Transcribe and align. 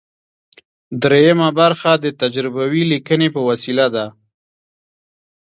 دریمه 1.03 1.49
برخه 1.59 1.91
د 1.97 2.05
تجربوي 2.21 2.83
لیکنې 2.91 3.27
په 3.35 3.41
وسیله 3.49 3.85
ده. 3.95 4.05